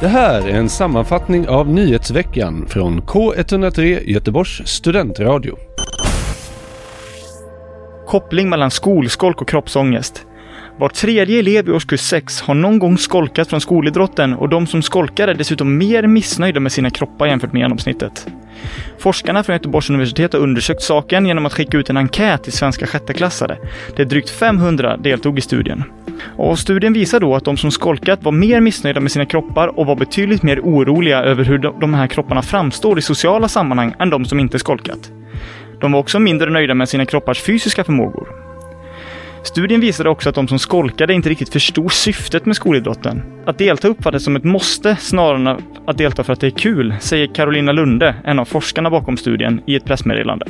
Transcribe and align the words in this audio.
Det 0.00 0.08
här 0.08 0.48
är 0.48 0.54
en 0.54 0.68
sammanfattning 0.68 1.48
av 1.48 1.68
nyhetsveckan 1.68 2.66
från 2.68 3.02
K103 3.02 4.00
Göteborgs 4.04 4.66
studentradio. 4.68 5.56
Koppling 8.06 8.48
mellan 8.48 8.70
skolskolk 8.70 9.40
och 9.40 9.48
kroppsångest. 9.48 10.26
Var 10.78 10.88
tredje 10.88 11.38
elev 11.38 11.68
i 11.68 11.72
årskurs 11.72 12.00
6 12.00 12.40
har 12.40 12.54
någon 12.54 12.78
gång 12.78 12.98
skolkat 12.98 13.48
från 13.48 13.60
skolidrotten 13.60 14.34
och 14.34 14.48
de 14.48 14.66
som 14.66 14.82
skolkar 14.82 15.28
är 15.28 15.34
dessutom 15.34 15.78
mer 15.78 16.06
missnöjda 16.06 16.60
med 16.60 16.72
sina 16.72 16.90
kroppar 16.90 17.26
jämfört 17.26 17.52
med 17.52 17.60
genomsnittet. 17.60 18.26
Forskarna 18.98 19.42
från 19.42 19.54
Göteborgs 19.54 19.90
universitet 19.90 20.32
har 20.32 20.40
undersökt 20.40 20.82
saken 20.82 21.26
genom 21.26 21.46
att 21.46 21.52
skicka 21.52 21.78
ut 21.78 21.90
en 21.90 21.96
enkät 21.96 22.42
till 22.42 22.52
svenska 22.52 22.86
sjätteklassare. 22.86 23.58
Det 23.96 24.02
är 24.02 24.06
drygt 24.06 24.30
500 24.30 24.96
deltog 24.96 25.38
i 25.38 25.40
studien. 25.40 25.84
Och 26.36 26.58
studien 26.58 26.92
visar 26.92 27.20
då 27.20 27.34
att 27.34 27.44
de 27.44 27.56
som 27.56 27.70
skolkat 27.70 28.22
var 28.22 28.32
mer 28.32 28.60
missnöjda 28.60 29.00
med 29.00 29.12
sina 29.12 29.26
kroppar 29.26 29.78
och 29.78 29.86
var 29.86 29.96
betydligt 29.96 30.42
mer 30.42 30.60
oroliga 30.60 31.18
över 31.22 31.44
hur 31.44 31.58
de 31.58 31.94
här 31.94 32.06
kropparna 32.06 32.42
framstår 32.42 32.98
i 32.98 33.02
sociala 33.02 33.48
sammanhang 33.48 33.94
än 33.98 34.10
de 34.10 34.24
som 34.24 34.40
inte 34.40 34.58
skolkat. 34.58 35.10
De 35.80 35.92
var 35.92 36.00
också 36.00 36.18
mindre 36.18 36.50
nöjda 36.50 36.74
med 36.74 36.88
sina 36.88 37.06
kroppars 37.06 37.42
fysiska 37.42 37.84
förmågor. 37.84 38.41
Studien 39.42 39.80
visade 39.80 40.10
också 40.10 40.28
att 40.28 40.34
de 40.34 40.48
som 40.48 40.58
skolkade 40.58 41.14
inte 41.14 41.28
riktigt 41.28 41.52
förstod 41.52 41.92
syftet 41.92 42.46
med 42.46 42.56
skolidrotten. 42.56 43.22
Att 43.46 43.58
delta 43.58 43.88
uppfattades 43.88 44.24
som 44.24 44.36
ett 44.36 44.44
måste 44.44 44.96
snarare 44.96 45.36
än 45.36 45.46
att 45.86 45.98
delta 45.98 46.24
för 46.24 46.32
att 46.32 46.40
det 46.40 46.46
är 46.46 46.50
kul, 46.50 46.94
säger 47.00 47.26
Carolina 47.26 47.72
Lunde, 47.72 48.14
en 48.24 48.38
av 48.38 48.44
forskarna 48.44 48.90
bakom 48.90 49.16
studien, 49.16 49.60
i 49.66 49.76
ett 49.76 49.84
pressmeddelande. 49.84 50.46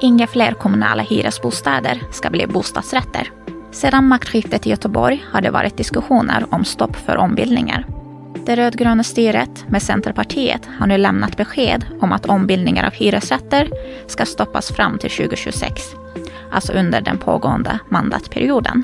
Inga 0.00 0.26
fler 0.26 0.52
kommunala 0.52 1.02
hyresbostäder 1.02 1.98
ska 2.10 2.30
bli 2.30 2.46
bostadsrätter. 2.46 3.30
Sedan 3.70 4.08
maktskiftet 4.08 4.66
i 4.66 4.70
Göteborg 4.70 5.24
har 5.32 5.40
det 5.40 5.50
varit 5.50 5.76
diskussioner 5.76 6.44
om 6.50 6.64
stopp 6.64 6.96
för 6.96 7.16
ombildningar. 7.16 7.84
Det 8.34 8.56
rödgröna 8.56 9.02
styret 9.02 9.64
med 9.68 9.82
Centerpartiet 9.82 10.68
har 10.78 10.86
nu 10.86 10.98
lämnat 10.98 11.36
besked 11.36 11.84
om 12.00 12.12
att 12.12 12.26
ombildningar 12.26 12.86
av 12.86 12.92
hyresrätter 12.92 13.70
ska 14.06 14.24
stoppas 14.24 14.68
fram 14.68 14.98
till 14.98 15.10
2026, 15.10 15.82
alltså 16.52 16.72
under 16.72 17.00
den 17.00 17.18
pågående 17.18 17.78
mandatperioden. 17.88 18.82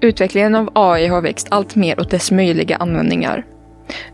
Utvecklingen 0.00 0.54
av 0.54 0.70
AI 0.74 1.06
har 1.06 1.22
växt 1.22 1.46
allt 1.50 1.76
mer 1.76 2.00
åt 2.00 2.10
dess 2.10 2.30
möjliga 2.30 2.76
användningar. 2.76 3.46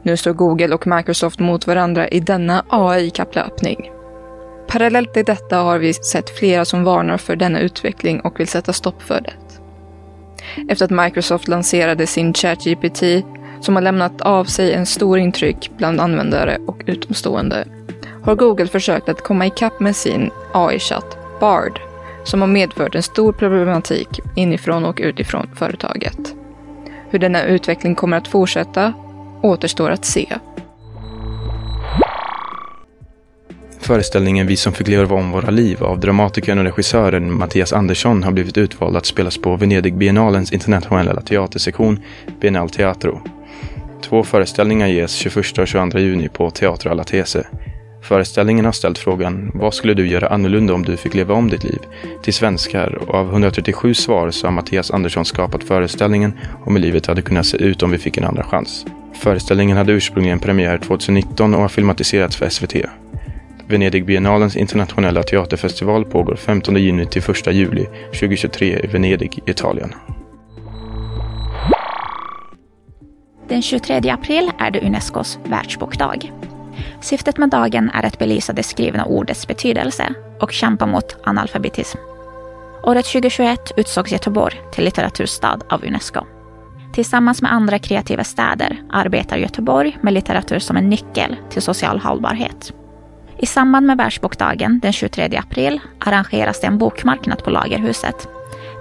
Nu 0.02 0.16
står 0.16 0.32
Google 0.32 0.74
och 0.74 0.86
Microsoft 0.86 1.38
mot 1.38 1.66
varandra 1.66 2.08
i 2.08 2.20
denna 2.20 2.64
AI-kapplöpning. 2.68 3.90
Parallellt 4.68 5.14
till 5.14 5.24
detta 5.24 5.56
har 5.56 5.78
vi 5.78 5.94
sett 5.94 6.38
flera 6.38 6.64
som 6.64 6.84
varnar 6.84 7.16
för 7.16 7.36
denna 7.36 7.60
utveckling 7.60 8.20
och 8.20 8.40
vill 8.40 8.48
sätta 8.48 8.72
stopp 8.72 9.02
för 9.02 9.20
det. 9.20 9.43
Efter 10.68 10.84
att 10.84 11.04
Microsoft 11.04 11.48
lanserade 11.48 12.06
sin 12.06 12.34
ChatGPT 12.34 13.02
som 13.60 13.74
har 13.74 13.82
lämnat 13.82 14.20
av 14.20 14.44
sig 14.44 14.72
en 14.72 14.86
stor 14.86 15.18
intryck 15.18 15.70
bland 15.76 16.00
användare 16.00 16.58
och 16.66 16.82
utomstående 16.86 17.64
har 18.24 18.34
Google 18.34 18.66
försökt 18.66 19.08
att 19.08 19.22
komma 19.22 19.46
ikapp 19.46 19.80
med 19.80 19.96
sin 19.96 20.30
AI-chatt 20.52 21.18
Bard 21.40 21.80
som 22.24 22.40
har 22.40 22.48
medfört 22.48 22.94
en 22.94 23.02
stor 23.02 23.32
problematik 23.32 24.20
inifrån 24.36 24.84
och 24.84 25.00
utifrån 25.02 25.50
företaget. 25.54 26.34
Hur 27.10 27.18
denna 27.18 27.44
utveckling 27.44 27.94
kommer 27.94 28.16
att 28.16 28.28
fortsätta 28.28 28.92
återstår 29.42 29.90
att 29.90 30.04
se. 30.04 30.26
Föreställningen 33.84 34.46
Vi 34.46 34.56
som 34.56 34.72
fick 34.72 34.88
leva 34.88 35.16
om 35.16 35.30
våra 35.30 35.50
liv 35.50 35.82
av 35.82 36.00
dramatikern 36.00 36.58
och 36.58 36.64
regissören 36.64 37.38
Mattias 37.38 37.72
Andersson 37.72 38.22
har 38.22 38.32
blivit 38.32 38.58
utvald 38.58 38.96
att 38.96 39.06
spelas 39.06 39.38
på 39.38 39.56
Venedigbiennalens 39.56 40.52
internationella 40.52 41.20
teatersektion 41.20 42.00
Biennal 42.40 42.70
Teatro. 42.70 43.20
Två 44.02 44.24
föreställningar 44.24 44.86
ges 44.86 45.14
21 45.14 45.58
och 45.58 45.68
22 45.68 45.98
juni 45.98 46.28
på 46.28 46.50
Teatro 46.50 46.90
alla 46.90 47.04
Tese. 47.04 47.46
Föreställningen 48.02 48.64
har 48.64 48.72
ställt 48.72 48.98
frågan 48.98 49.50
Vad 49.54 49.74
skulle 49.74 49.94
du 49.94 50.06
göra 50.06 50.28
annorlunda 50.28 50.74
om 50.74 50.84
du 50.84 50.96
fick 50.96 51.14
leva 51.14 51.34
om 51.34 51.50
ditt 51.50 51.64
liv? 51.64 51.80
till 52.22 52.34
svenskar 52.34 52.94
och 52.94 53.14
av 53.14 53.28
137 53.30 53.94
svar 53.94 54.30
så 54.30 54.46
har 54.46 54.52
Mattias 54.52 54.90
Andersson 54.90 55.24
skapat 55.24 55.64
föreställningen 55.64 56.32
om 56.64 56.76
hur 56.76 56.82
livet 56.82 57.06
hade 57.06 57.22
kunnat 57.22 57.46
se 57.46 57.56
ut 57.56 57.82
om 57.82 57.90
vi 57.90 57.98
fick 57.98 58.16
en 58.16 58.24
andra 58.24 58.44
chans. 58.44 58.86
Föreställningen 59.14 59.76
hade 59.76 59.92
ursprungligen 59.92 60.38
premiär 60.38 60.78
2019 60.78 61.54
och 61.54 61.60
har 61.60 61.68
filmatiserats 61.68 62.36
för 62.36 62.48
SVT. 62.48 62.74
Venedigbiennalens 63.68 64.56
internationella 64.56 65.22
teaterfestival 65.22 66.04
pågår 66.04 66.36
15 66.36 66.76
juni 66.76 67.06
till 67.06 67.22
1 67.30 67.46
juli 67.46 67.86
2023 68.06 68.80
i 68.84 68.86
Venedig, 68.86 69.38
Italien. 69.46 69.94
Den 73.48 73.62
23 73.62 74.10
april 74.10 74.50
är 74.58 74.70
det 74.70 74.80
Unescos 74.80 75.38
världsbokdag. 75.44 76.32
Syftet 77.00 77.38
med 77.38 77.50
dagen 77.50 77.90
är 77.90 78.06
att 78.06 78.18
belysa 78.18 78.52
det 78.52 78.62
skrivna 78.62 79.04
ordets 79.04 79.48
betydelse 79.48 80.14
och 80.40 80.52
kämpa 80.52 80.86
mot 80.86 81.16
analfabetism. 81.24 81.98
Året 82.82 83.06
2021 83.06 83.72
utsågs 83.76 84.12
Göteborg 84.12 84.60
till 84.72 84.84
litteraturstad 84.84 85.60
av 85.68 85.84
Unesco. 85.84 86.20
Tillsammans 86.92 87.42
med 87.42 87.52
andra 87.52 87.78
kreativa 87.78 88.24
städer 88.24 88.82
arbetar 88.90 89.36
Göteborg 89.36 89.98
med 90.02 90.12
litteratur 90.12 90.58
som 90.58 90.76
en 90.76 90.90
nyckel 90.90 91.36
till 91.50 91.62
social 91.62 91.98
hållbarhet. 91.98 92.72
I 93.38 93.46
samband 93.46 93.86
med 93.86 93.96
Världsbokdagen 93.96 94.80
den 94.80 94.92
23 94.92 95.36
april 95.36 95.80
arrangeras 95.98 96.60
det 96.60 96.66
en 96.66 96.78
bokmarknad 96.78 97.44
på 97.44 97.50
Lagerhuset 97.50 98.28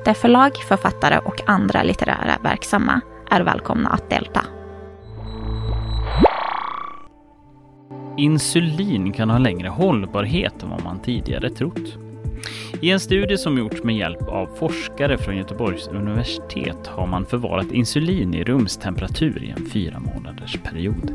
där 0.06 0.14
förlag, 0.14 0.52
författare 0.68 1.18
och 1.18 1.50
andra 1.50 1.84
litterära 1.84 2.38
verksamma 2.44 3.02
är 3.30 3.42
välkomna 3.42 3.90
att 3.90 4.09
delta. 4.09 4.46
Insulin 8.18 9.13
kan 9.13 9.30
ha 9.30 9.38
längre 9.38 9.68
hållbarhet 9.68 10.63
än 10.63 10.69
vad 10.69 10.84
man 10.84 11.00
tidigare 11.00 11.50
trott. 11.50 12.03
I 12.82 12.90
en 12.90 13.00
studie 13.00 13.38
som 13.38 13.58
gjorts 13.58 13.84
med 13.84 13.98
hjälp 13.98 14.22
av 14.22 14.50
forskare 14.56 15.18
från 15.18 15.38
Göteborgs 15.38 15.88
universitet 15.88 16.88
har 16.88 17.08
man 17.08 17.26
förvarat 17.26 17.72
insulin 17.72 18.34
i 18.34 18.44
rumstemperatur 18.44 19.44
i 19.44 19.50
en 19.50 19.66
fyra 19.66 20.00
månaders 20.00 20.58
period. 20.64 21.14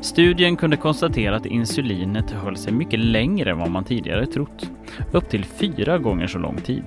Studien 0.00 0.56
kunde 0.56 0.76
konstatera 0.76 1.36
att 1.36 1.46
insulinet 1.46 2.30
höll 2.30 2.56
sig 2.56 2.72
mycket 2.72 3.00
längre 3.00 3.50
än 3.50 3.58
vad 3.58 3.70
man 3.70 3.84
tidigare 3.84 4.26
trott, 4.26 4.70
upp 5.12 5.28
till 5.28 5.44
fyra 5.44 5.98
gånger 5.98 6.26
så 6.26 6.38
lång 6.38 6.56
tid. 6.56 6.82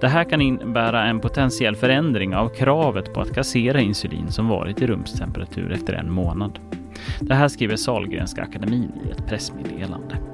Det 0.00 0.08
här 0.08 0.24
kan 0.24 0.40
innebära 0.40 1.04
en 1.04 1.20
potentiell 1.20 1.76
förändring 1.76 2.34
av 2.34 2.48
kravet 2.48 3.14
på 3.14 3.20
att 3.20 3.34
kassera 3.34 3.80
insulin 3.80 4.28
som 4.28 4.48
varit 4.48 4.82
i 4.82 4.86
rumstemperatur 4.86 5.72
efter 5.72 5.92
en 5.92 6.12
månad. 6.12 6.58
Det 7.20 7.34
här 7.34 7.48
skriver 7.48 7.76
Salgrenska 7.76 8.42
akademin 8.42 8.92
i 9.06 9.10
ett 9.10 9.26
pressmeddelande. 9.26 10.29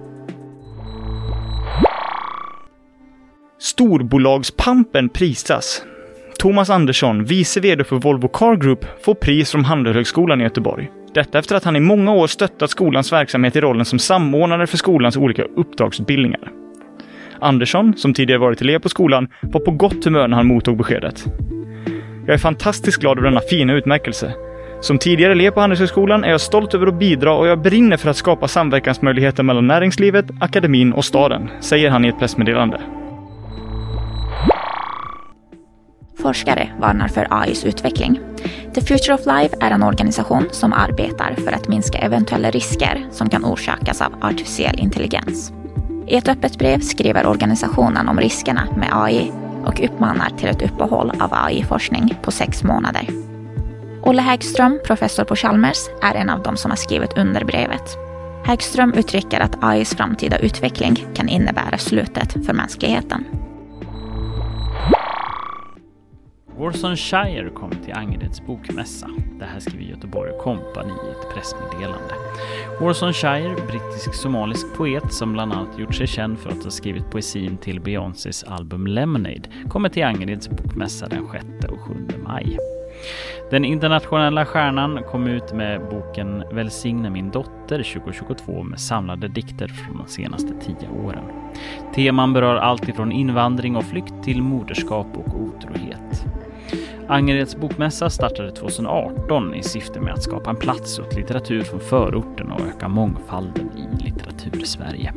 Storbolagspampen 3.76 5.08
prisas. 5.08 5.82
Thomas 6.38 6.70
Andersson, 6.70 7.24
vice 7.24 7.60
VD 7.60 7.84
för 7.84 7.96
Volvo 7.96 8.28
Car 8.28 8.56
Group, 8.56 8.84
får 9.04 9.14
pris 9.14 9.50
från 9.50 9.64
Handelshögskolan 9.64 10.40
i 10.40 10.44
Göteborg. 10.44 10.90
Detta 11.14 11.38
efter 11.38 11.56
att 11.56 11.64
han 11.64 11.76
i 11.76 11.80
många 11.80 12.12
år 12.12 12.26
stöttat 12.26 12.70
skolans 12.70 13.12
verksamhet 13.12 13.56
i 13.56 13.60
rollen 13.60 13.84
som 13.84 13.98
samordnare 13.98 14.66
för 14.66 14.76
skolans 14.76 15.16
olika 15.16 15.42
uppdragsutbildningar. 15.42 16.52
Andersson, 17.40 17.94
som 17.96 18.14
tidigare 18.14 18.40
varit 18.40 18.60
elev 18.60 18.78
på 18.78 18.88
skolan, 18.88 19.28
var 19.40 19.60
på 19.60 19.70
gott 19.70 20.04
humör 20.04 20.28
när 20.28 20.36
han 20.36 20.46
mottog 20.46 20.76
beskedet. 20.76 21.24
Jag 22.26 22.34
är 22.34 22.38
fantastiskt 22.38 22.98
glad 22.98 23.18
över 23.18 23.28
denna 23.28 23.40
fina 23.40 23.72
utmärkelse. 23.72 24.32
Som 24.80 24.98
tidigare 24.98 25.32
elev 25.32 25.50
på 25.50 25.60
Handelshögskolan 25.60 26.24
är 26.24 26.30
jag 26.30 26.40
stolt 26.40 26.74
över 26.74 26.86
att 26.86 26.98
bidra 26.98 27.34
och 27.34 27.46
jag 27.46 27.62
brinner 27.62 27.96
för 27.96 28.10
att 28.10 28.16
skapa 28.16 28.48
samverkansmöjligheter 28.48 29.42
mellan 29.42 29.66
näringslivet, 29.66 30.26
akademin 30.40 30.92
och 30.92 31.04
staden, 31.04 31.50
säger 31.60 31.90
han 31.90 32.04
i 32.04 32.08
ett 32.08 32.18
pressmeddelande. 32.18 32.80
Forskare 36.26 36.68
varnar 36.80 37.08
för 37.08 37.26
AIs 37.30 37.64
utveckling. 37.64 38.20
The 38.74 38.80
Future 38.80 39.14
of 39.14 39.26
Life 39.26 39.56
är 39.60 39.70
en 39.70 39.82
organisation 39.82 40.48
som 40.50 40.72
arbetar 40.72 41.34
för 41.44 41.52
att 41.52 41.68
minska 41.68 41.98
eventuella 41.98 42.50
risker 42.50 43.06
som 43.10 43.28
kan 43.28 43.44
orsakas 43.44 44.02
av 44.02 44.14
artificiell 44.20 44.78
intelligens. 44.78 45.52
I 46.06 46.16
ett 46.16 46.28
öppet 46.28 46.58
brev 46.58 46.80
skriver 46.80 47.26
organisationen 47.26 48.08
om 48.08 48.20
riskerna 48.20 48.68
med 48.76 48.88
AI 48.92 49.32
och 49.64 49.84
uppmanar 49.84 50.30
till 50.38 50.48
ett 50.48 50.62
uppehåll 50.62 51.12
av 51.20 51.34
AI-forskning 51.34 52.18
på 52.22 52.30
sex 52.30 52.64
månader. 52.64 53.08
Olle 54.02 54.22
Hägström, 54.22 54.80
professor 54.86 55.24
på 55.24 55.36
Chalmers, 55.36 55.88
är 56.02 56.14
en 56.14 56.30
av 56.30 56.42
dem 56.42 56.56
som 56.56 56.70
har 56.70 56.76
skrivit 56.76 57.18
under 57.18 57.44
brevet. 57.44 57.96
Hägström 58.44 58.94
uttrycker 58.94 59.40
att 59.40 59.64
AIs 59.64 59.94
framtida 59.94 60.38
utveckling 60.38 61.04
kan 61.14 61.28
innebära 61.28 61.78
slutet 61.78 62.46
för 62.46 62.52
mänskligheten. 62.52 63.24
Warson 66.58 66.96
Shire 66.96 67.50
kom 67.50 67.70
till 67.70 67.94
Angereds 67.94 68.46
bokmässa. 68.46 69.10
Det 69.38 69.44
här 69.44 69.60
skriver 69.60 69.84
Göteborg 69.84 70.32
Company 70.40 70.92
i 70.92 71.10
ett 71.10 71.34
pressmeddelande. 71.34 72.14
Warson 72.80 73.12
Shire, 73.12 73.54
brittisk-somalisk 73.66 74.66
poet 74.76 75.12
som 75.12 75.32
bland 75.32 75.52
annat 75.52 75.78
gjort 75.78 75.94
sig 75.94 76.06
känd 76.06 76.38
för 76.38 76.50
att 76.50 76.64
ha 76.64 76.70
skrivit 76.70 77.10
poesin 77.10 77.56
till 77.56 77.80
Beyoncés 77.80 78.44
album 78.44 78.86
Lemonade, 78.86 79.42
kommer 79.68 79.88
till 79.88 80.04
Angereds 80.04 80.48
bokmässa 80.48 81.08
den 81.08 81.28
6 81.32 81.44
och 81.68 81.80
7 81.80 81.94
maj. 82.24 82.58
Den 83.50 83.64
internationella 83.64 84.46
stjärnan 84.46 85.02
kom 85.10 85.26
ut 85.26 85.52
med 85.52 85.80
boken 85.90 86.44
Välsigna 86.52 87.10
min 87.10 87.30
dotter 87.30 87.82
2022 87.82 88.62
med 88.62 88.80
samlade 88.80 89.28
dikter 89.28 89.68
från 89.68 89.98
de 89.98 90.06
senaste 90.08 90.52
tio 90.60 90.88
åren. 91.04 91.24
Teman 91.94 92.32
berör 92.32 92.56
allt 92.56 92.88
ifrån 92.88 93.12
invandring 93.12 93.76
och 93.76 93.84
flykt 93.84 94.14
till 94.24 94.42
moderskap 94.42 95.06
och 95.14 95.40
otrohet. 95.40 96.26
Angereds 97.08 97.56
bokmässa 97.56 98.10
startade 98.10 98.52
2018 98.52 99.54
i 99.54 99.62
syfte 99.62 100.00
med 100.00 100.14
att 100.14 100.22
skapa 100.22 100.50
en 100.50 100.56
plats 100.56 100.98
åt 100.98 101.16
litteratur 101.16 101.62
från 101.62 101.80
förorten 101.80 102.52
och 102.52 102.60
öka 102.60 102.88
mångfalden 102.88 103.70
i 103.76 104.04
litteratur-Sverige. 104.04 105.12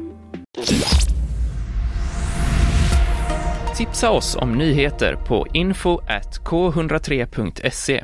Tipsa 3.78 4.12
oss 4.12 4.36
om 4.36 4.52
nyheter 4.52 5.16
på 5.28 5.48
info 5.54 6.00
k103.se. 6.46 8.04